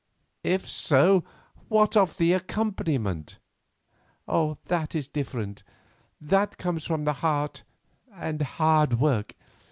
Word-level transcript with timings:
"If 0.43 0.67
so, 0.67 1.23
what 1.67 1.95
of 1.95 2.17
the 2.17 2.33
accompaniment?" 2.33 3.37
"That 4.25 4.95
is 4.95 5.07
different; 5.07 5.63
that 6.19 6.57
comes 6.57 6.85
from 6.87 7.05
the 7.05 7.13
heart 7.21 7.61
and 8.11 8.41
hard 8.41 8.99
work. 8.99 9.35